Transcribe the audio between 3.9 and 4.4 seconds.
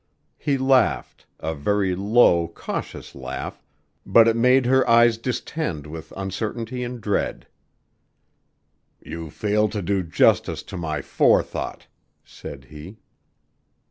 but it